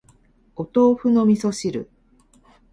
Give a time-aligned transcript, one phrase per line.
[0.55, 1.87] お豆腐の味噌汁